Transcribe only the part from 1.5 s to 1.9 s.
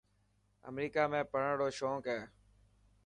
رو